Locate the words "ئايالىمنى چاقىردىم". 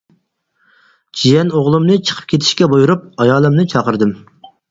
3.25-4.17